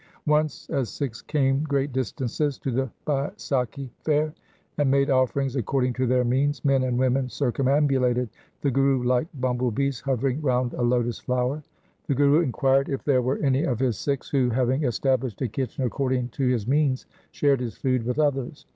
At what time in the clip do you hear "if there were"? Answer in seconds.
12.89-13.37